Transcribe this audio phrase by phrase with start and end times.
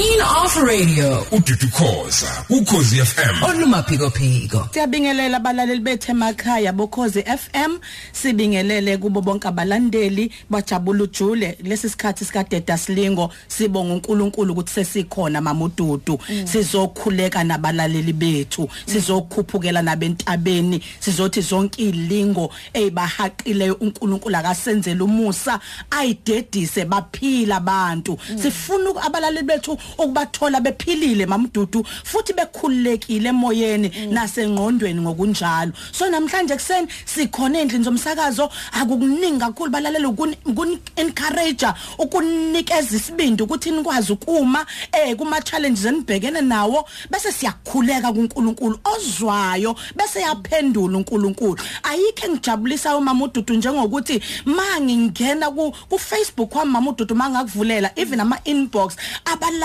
[0.00, 1.26] Queen of Radio.
[1.30, 7.78] Ududu khoza ukhozi FM olumaphiko phiko Siyabingelela abalaleli bethu emakhaya bokhozi FM
[8.12, 10.32] sibingelele kubo bonke abalandeli.
[10.50, 11.58] Bajabula ujule.
[11.62, 18.68] Lesi sikhathi sika Deda Slingo sibonga uNkulunkulu ukuthi sesikhona mamududu sizokhuleka nabalaleli bethu.
[18.86, 20.82] Sizokhuphukela nabentabeni.
[21.00, 25.60] Sizothi zonke ilingo ezibahaqileyo uNkulunkulu akasenzele umusa.
[25.90, 28.18] Ayidedise baphila abantu.
[28.42, 35.72] Sifuna abalaleli bethu ukubathola bephilile mamdudu futhi bekhululekile emoyeni nasengqondweni ngokunjalo.
[35.92, 41.66] So namhlanje kuseni sikhona endlini zomsakazo akukuningi kakhulu balalela ukun encourage
[41.98, 50.20] ukunikeza isibindi ukuthi nikwazi ukuma eh kuma challenges enibhekene nawo bese siyakhuleka kuNkulunkulu ozwayo bese
[50.20, 51.58] yaphendula uNkulunkulu.
[51.82, 58.96] Ayikho engijabulisa umama ududu njengokuthi mangingena ku Facebook kwami mama ududu mangakuvulela even ama inbox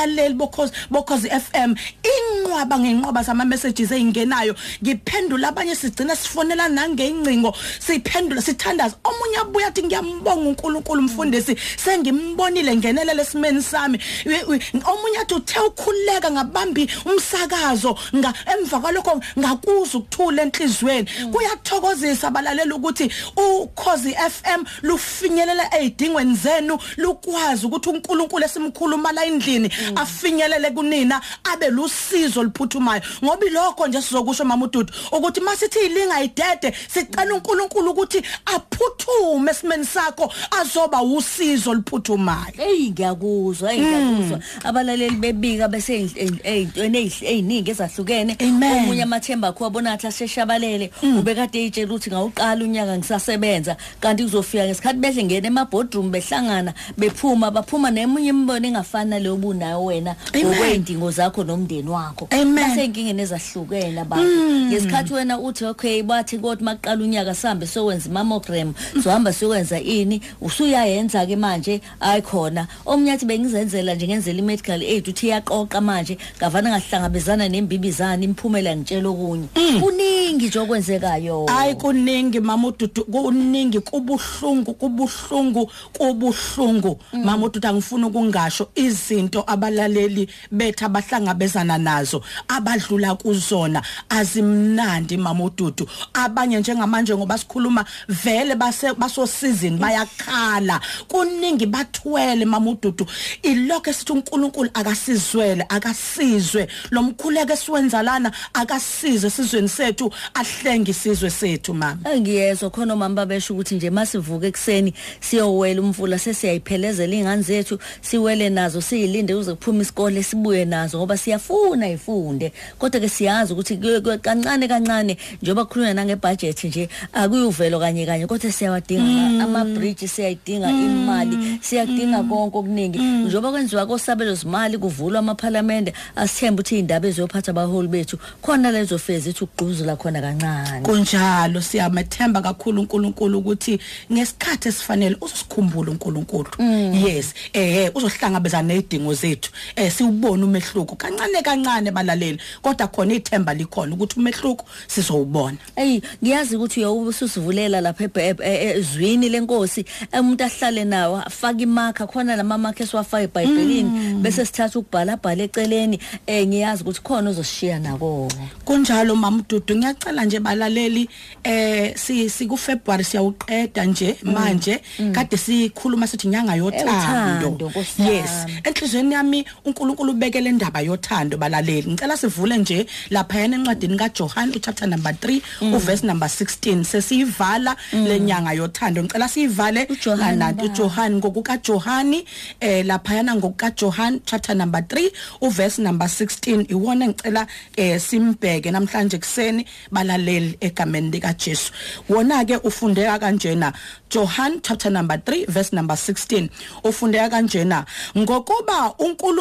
[0.05, 8.41] abalaleli bokhozi bokhozi FM inqwaba ngenqwaba sama messages eingenayo ngiphendula abanye sigcina sifonela nangeincingo siphendula
[8.41, 11.55] sithandaza omunye abuya athi ngiyambonga uNkulunkulu mfundisi.
[11.77, 13.99] Sengimbonile ngenelele esimeni sami.
[14.25, 17.97] Omunye athi uthe ukhuleka ngabambi umsakazo.
[18.15, 21.07] Nga emva kwalokho ngakuza ukuthula enhlizweni.
[21.31, 30.71] Kuyathokozisa abalaleli ukuthi ukhozi FM lufinyelela ezidingweni zenu lukwazi ukuthi uNkulunkulu esimkhuluma la endlini afinyelele
[30.71, 37.33] kunina abe lusizo liphuthumayo ngoba ilokho nje sizokusho mama ududu ukuthi masithi ilinga idede sicela
[37.33, 44.39] uNkulunkulu ukuthi aphuthume esimeni sakho azoba usizo liphuthumayo hey ngiyakuzwa hey ngiyakuzwa.
[44.63, 46.09] Abalaleli bebika bese
[46.43, 47.11] eyintweni
[47.45, 48.37] eziningi ezahlukene.
[48.41, 53.77] Omunye amathemba akho abona athi aseshabalele ubekade eyitshela ukuthi ngawuqala unyaka ngisasebenza.
[53.99, 60.15] Kanti kuzofika ngesikhathi behle ngene emaboardroom behlangana bephuma baphuma nemunye imbono engafana leyo bunayo wena
[60.33, 60.47] Amen.
[60.47, 62.27] ngokwendingo zakho nomndeni wakho.
[62.31, 62.55] Amen.
[62.55, 64.31] basenkingeni ezahlukene abantu
[64.69, 68.73] ngesikhathi wena uthi okay bathi kodwa maqala unyaka sambe sowenza mammogram
[69.03, 75.27] sohamba siyokwenza ini usuyayenza ke manje ayikhona omunye athi bengizenzela nje ngenzela i-medical aid uthi
[75.27, 79.47] iyaqoqa manje ngavana ngahlangabezana nembibizana imphumela ngitshela okunye.
[79.81, 81.45] Kuningi nje okwenzekayo.
[81.45, 86.99] Hayi kuningi mama ududu kuningi kubuhlungu kubuhlungu kubuhlungu.
[87.13, 89.43] Mama ududu angifuna ukungasho izinto
[89.75, 95.87] abalaleli bethu abahlangabezana nazo abadlula kuzona azimnandi mama ududu.
[96.13, 100.79] Abanye njengamanje ngoba sikhuluma vele base basosizini bayakhala.
[101.07, 103.05] Kuningi bathwele mama ududu.
[103.43, 106.67] Ilokho esithi uNkulunkulu akasizwele akasizwe.
[106.91, 111.99] Lomkhuleko esiwenza lana akasize sizweni sethu ahlenge isizwe sethu mama.
[112.13, 118.81] Engiyezwa khona omama babesho ukuthi nje masivuka ekseni siyowela umfula sesiyayiphelezela ingane zethu siwele nazo
[118.81, 122.51] siyilinde uze kuphuma isikole sibuye nazo ngoba siyafuna ifunde.
[122.79, 128.05] Kodwa ke siyazi ukuthi ku- ku- kancane kancane njengoba kukhulunywa nange budget nje akuyuvelo kanye
[128.05, 132.99] kanye kodwa siyawadinga ama bridge siyayidinga imali siyadinga konke okuningi.
[132.99, 139.29] Njengoba kwenziwa kosabelo zimali kuvulwa amaphalamende asithemba ukuthi indaba eziyophatha abaholi bethu khona lezo fezi
[139.29, 140.81] ithi ukugquzula khona kancane.
[140.85, 143.79] Kunjalo siyamethemba kakhulu uNkulunkulu ukuthi
[144.13, 146.49] ngesikhathi esifanele uzosikhumbula uNkulunkulu.
[146.93, 149.51] Yes eh uzohlangabezana nezidingo zethu.
[149.75, 150.95] Eh siwubona umehluko.
[150.95, 152.39] Kancane kancane balaleli.
[152.61, 155.57] Kodwa khona ithemba likhona ukuthi umehluko sizowubona.
[155.75, 159.85] Ey ngiyazi ukuthi uyosusivulela lapha eb- e- e- ezwini lenkosi
[160.19, 165.99] umuntu ahlale nawo afaka imarka khona lama mark esiwafaka eBhayibhelini bese sithatha ukubhala bhala eceleni.
[166.27, 168.27] Eh ngiyazi ukuthi khona uzoshiya nako
[168.65, 171.09] kunjalo mamdudu ngiyacela nje balaleli
[171.43, 174.81] eh si siku February siyawuqeda nje manje.
[175.11, 177.71] Kade sikhuluma sithi nyanga yothando.
[177.99, 178.45] Yes.
[178.63, 181.91] Enhlizweni yami uNkulunkulu ubekele indaba yothando balaleli.
[181.91, 185.41] Ngicela sivule nje lapha yana encwadini kaJohn uchapter number 3
[185.75, 189.03] uverse number 16 sesiyivala lenyanga yothando.
[189.03, 190.73] Ngicela siyivale uJohn nanti ba?
[190.73, 192.13] uJohn ngokuka John
[192.59, 195.11] eh lapha yana ngokuka John chapter number 3
[195.41, 197.47] uverse number 16 iwona ngicela
[197.77, 201.71] eh simbheke namhlanje kuseni balaleli egameni lika Jesu
[202.09, 203.73] wona ke ufundeka kanjena
[204.09, 206.49] John chapter number 3 verse number 16
[206.83, 207.85] ufundeka kanjena
[208.17, 209.34] ngokuba uNkulunkulu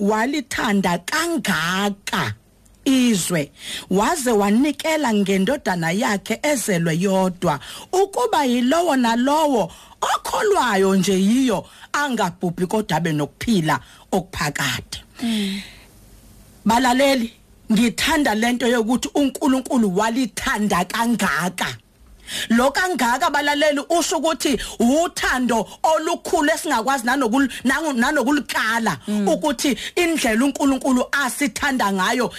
[0.00, 2.34] walithanda kangaka
[2.84, 3.50] izwe
[3.90, 7.60] waze wanikela ngendodana yakhe ezelwe yodwa
[7.92, 13.80] ukuba yilowo nalowo okholwayo nje yiyo angabhubhi kodwa abe nokuphila
[14.12, 14.98] okuphakade.
[16.64, 17.32] Balaleli
[17.72, 21.76] ngithanda lento yokuthi uNkulunkulu walithanda kangaka.
[22.50, 27.06] Lo kangaka abalaleli usho ukuthi uthando olukhulu esingakwazi
[27.94, 32.32] nanokulikala ukuthi indlela uNkulunkulu asithanda ngayo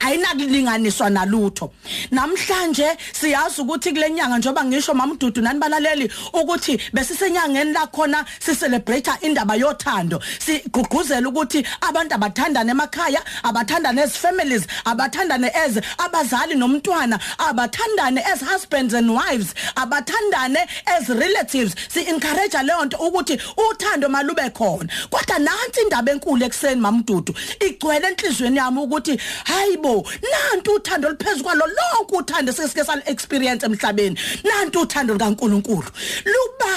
[0.00, 1.72] ayinakulinganiswa nalutho.
[2.10, 9.10] Namhlanje siyazi ukuthi kulenyanga njoba ngisho mamdudu nani balaleli ukuthi besisenyangeni la khona si celebrate
[9.22, 10.20] indaba yothando.
[10.38, 18.94] Sigqugquzela ukuthi abantu abathandane emakhaya abathandane as families abathandane as abazali nomntwana abathandane as husbands
[18.94, 21.74] and wives abathandane as relatives.
[21.88, 24.88] Si encourage leyo nto ukuthi uthando malube khona.
[25.10, 31.66] Kodwa nansi indaba enkulu ekseni mamdudu igcwele enhlizweni yami ukuthi hayibo nantu uthando liphezulu kwalo
[31.66, 34.18] lonke uthando sesike sal experience emhlabeni.
[34.44, 35.88] Nantu uthando likaNkuluNkulu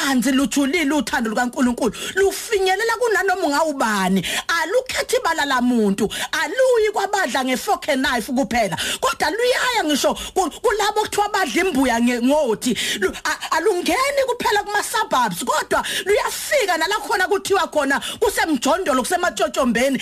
[0.10, 4.26] lubanzi lujulile uthando likaNkuluNkulu lufinyelela kunanoma ungawubani.
[4.62, 6.10] Alukhethi ibala lamuntu.
[6.32, 8.78] Aluyi kwabadla ngefork and knife kuphela.
[9.00, 14.84] Kodwa luyaya ngisho ku- kulabo kuthiwa badla imbuya nge- ngoti Lu- a- alungeni kuphela kuma
[14.84, 20.02] suburbs kodwa luyafika nalakhona kuthiwa khona kusemjondolo kusematshotjombeni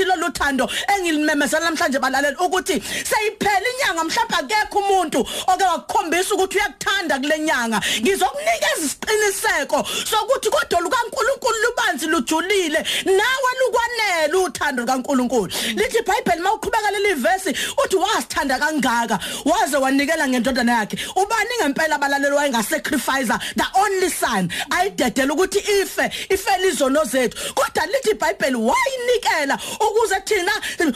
[0.00, 6.58] alukhethi lo luthando engilimemezela namhlanje balalela ukuthi seyiphela inyanga mhlawumbe akekho umuntu oke wakukhombisa ukuthi
[6.58, 7.80] uyakuthanda kule nyanga.
[8.00, 15.52] Ngizokunikeza isiqiniseko sokuthi kodwa lukaNkuluNkulu lubanzi lujulile nawe lukwanele uthando lukaNkuluNkulu.
[15.76, 17.50] Lithi iBhayibheli mawuqhubeka leli verse
[17.84, 20.96] uthi wasithanda kangaka waze wanikela ngendodana yakhe.
[21.16, 24.48] Ubani ngempela abalaleli wayengasacrifice the only son.
[24.70, 27.54] Ayidedela ukuthi ife ifele izono zethu.
[27.54, 29.58] Kodwa lithi iBhayibheli wayinikela
[29.90, 30.52] ukuze thina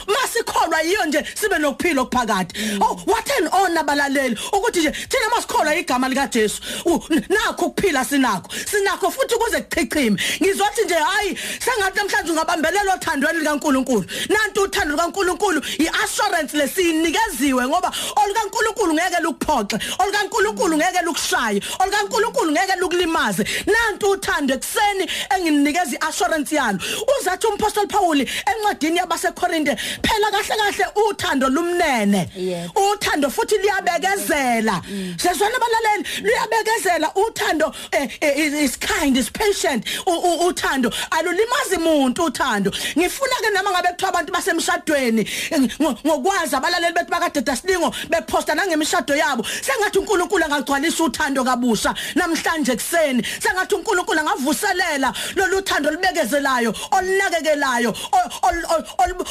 [0.06, 5.74] masikholwa yiyo nje sibe nokuphila okuphakade oh what an honor abalaleli ukuthi nje thina masikholwa
[5.76, 8.48] igama lika Jesu u- n- nakho ukuphila sinakho.
[8.70, 14.04] Sinakho futhi kuze kuchichime ngizothi nje hayi sengathi namhlanje ungabambelela othandweni likaNkuluNkulu.
[14.28, 23.44] Nantu uthando likaNkuluNkulu iassurance lesinikeziwe ngoba olukaNkuluNkulu ngeke lukuphoxe olukaNkuluNkulu ngeke lukushaye olukaNkuluNkulu ngeke lukulimaze.
[23.66, 26.78] Nantu uthando ekseni engininikeza iassurance yalo.
[27.20, 28.26] Uzathi umpostoli Paul
[28.74, 32.28] encwadini yabaseKorinte phela kahle kahle uthando lumnene.
[32.74, 34.82] Uthando futhi liyabekezela.
[35.16, 39.84] Sezwana abalaleli luyabekezela uthando eh, eh, is- kind is patient.
[40.06, 42.70] Uthando alulimazi umuntu uthando.
[42.98, 48.54] Ngifuna ke nama ngabe kuthiwa abantu basemshadweni eh, ngo- ngokwazi abalaleli bethu bakadeda silingo beposta
[48.54, 49.44] nangemishado yabo.
[49.62, 58.30] Sengathi uNkulunkulu angagcwalisa uthando kabusha namhlanje ekseni sengathi uNkulunkulu angavuselela lolu thando libekezelayo olunakekelayo ol-
[58.42, 58.63] ol- ol- ol-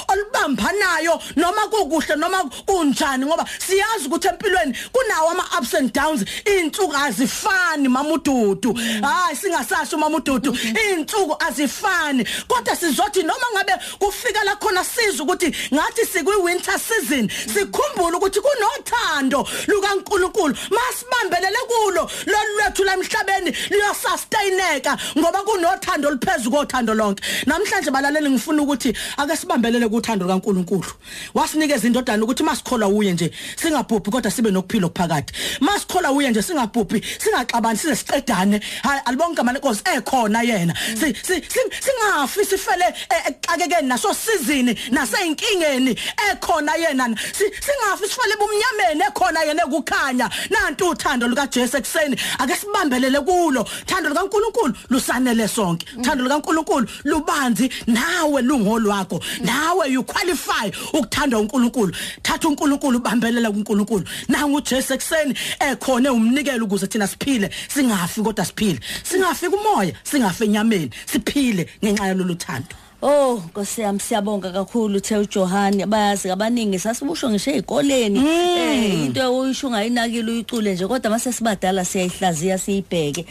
[0.08, 6.26] olubambanayo noma kukuhle noma kunjani ngoba siyazi ukuthi empilweni kunawo ama ups and downs.
[6.46, 10.58] Insuku azifani mamududu hayi singasasho mamududu
[10.92, 12.28] insuku azifani.
[12.48, 18.40] Kodwa sizothi noma ngabe kufika la khona sizwe ukuthi ngathi sikwi winter season sikhumbule ukuthi
[18.42, 20.56] kunothando lukaNkuluNkulu.
[20.70, 27.24] Masibambelele kulo lolu lwethu la emhlabeni liyosustaineka ngoba kunothando oluphezulu kothando lonke.
[27.46, 30.92] Namhlanje balaleli ngifuna ukuthi ake sibambelele kuthando lukaNkuluNkulu.
[31.34, 37.02] Wasinikeza indodana ukuthi masikholwa uye nje singabhubhi kodwa sibe nokuphila okuphakade masikholwa uye nje singabhubhi
[37.20, 38.62] singaxabani size siqedane.
[38.84, 40.74] Hayi alibonke amane Nkosi ekhona yena.
[41.00, 45.96] Si- si- sing- singafi sifele eh, exakekeni naso sizini nasey'inkingeni
[46.32, 47.16] ekhona yena.
[47.38, 50.30] Si- singafi sifele bumnyameni ekhona yena ekukhanya.
[50.50, 53.64] Nantu uthando luka Jesu ekseni ake sibambelele kulo.
[53.86, 55.86] Thando likaNkuluNkulu lusanele sonke.
[56.02, 59.22] Thando likaNkuluNkulu lubanzi nawe lungolwakho.
[59.42, 64.04] Nawe you qualify ukuthanda uNkulunkulu thatha uNkulunkulu bambelela kuNkulunkulu.
[64.28, 67.50] Nangu uJesu ekseni ekhona umnikelo ukuze thina siphile.
[67.68, 68.80] Singafi kodwa siphile.
[69.04, 70.90] Singafi kumoya singafi enyameni.
[71.06, 72.76] Siphile ngenxa yalolu thando.
[73.06, 79.68] Oh Nkosi yami siyabonga kakhulu the uJohani bayazi abaningi sasibusho ngisho ezikoleni eh into oyisho
[79.68, 83.26] ungayinakile uyicule nje kodwa mase sibadala siyayihlaziya siyibheke.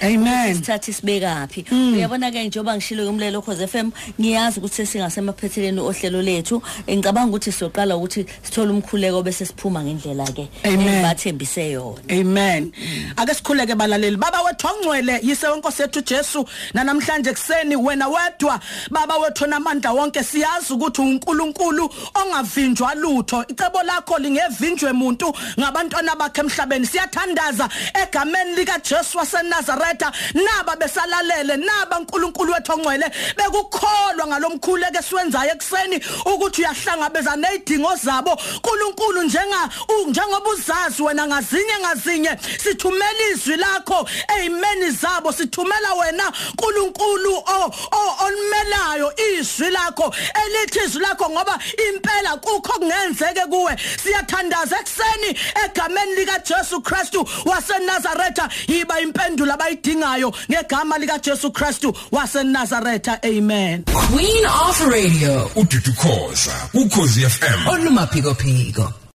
[0.55, 6.62] Sithathe sibekaphi uyabona ke njengoba ngishilo umlelo cause FM ngiyazi ukuthi sesingasemaphetheleni ohlelo lethu.
[6.91, 11.02] Ngicabanga ukuthi siyoqala ukuthi sithole umkhuleko bese siphuma ngendlela ke Amen.
[11.02, 12.02] bathembise yona.
[12.11, 12.73] Amen.
[13.17, 14.17] Ake sikhuleke balaleli.
[14.17, 20.23] Baba wethu ongcwele yise wenkosi yethu Jesu nanamhlanje ekseni wena wedwa baba wethu namandla wonke
[20.25, 23.45] siyazi ukuthi uNkulunkulu ongavinjwa lutho.
[23.49, 26.87] Icebo lakho lingevinjwe umuntu ngabantwana bakhe emhlabeni.
[26.87, 27.69] Siyathandaza
[28.02, 36.61] egameni lika Jesu waseNazaretha naba besalalele naba uNkulunkulu wethu ongcwele bekukholwa ngalomkhuleko esiwenzayo ekseni ukuthi
[36.62, 38.38] uyahlangabeza nezidingo zabo.
[38.54, 44.09] uNkulunkulu njenga u- njengoba uzazi wena ngazinye ngazinye sithumela izwi lakho
[44.52, 51.59] ezimeni zabo sithumela wena uNkulunkulu o- o- onimelayo izwi izwi lakho elithi izwi lakho ngoba
[51.88, 53.76] impela kukho kungenzeke kuwe.
[54.02, 58.49] Siyathandaza ekseni egameni lika Jesu Christu waseNazaretha.
[58.68, 63.18] Yiba impendulo abayidingayo ngegama lika Jesu Christu waseNazaretha.
[63.25, 63.85] Amen.
[63.85, 65.50] Queen of Radio.
[65.56, 68.92] ududu khoza ukhozi FM Olumaphiko phiko.